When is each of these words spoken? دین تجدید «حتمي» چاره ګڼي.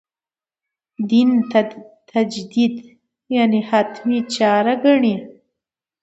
دین 1.09 1.29
تجدید 2.11 2.75
«حتمي» 3.69 4.19
چاره 4.35 4.73
ګڼي. 4.83 5.15